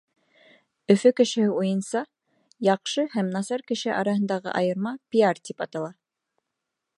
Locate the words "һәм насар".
3.17-3.65